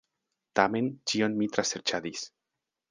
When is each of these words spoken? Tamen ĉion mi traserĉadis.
Tamen 0.59 0.89
ĉion 1.11 1.39
mi 1.43 1.51
traserĉadis. 1.59 2.29